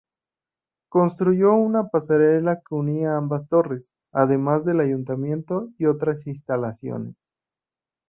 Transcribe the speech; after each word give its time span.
Construyó 0.89 1.53
una 1.53 1.89
pasarela 1.89 2.63
que 2.67 2.73
unía 2.73 3.17
ambas 3.17 3.47
torres, 3.47 3.91
además 4.11 4.65
del 4.65 4.79
ayuntamiento 4.79 5.69
y 5.77 5.85
otras 5.85 6.25
instalaciones. 6.25 7.17